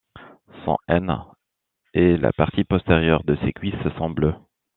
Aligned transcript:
Son 0.65 0.77
aine 0.87 1.15
et 1.93 2.17
la 2.17 2.33
partie 2.33 2.63
postérieure 2.63 3.23
de 3.23 3.35
ses 3.45 3.53
cuisses 3.53 3.75
sont 3.99 4.09
bleues. 4.09 4.33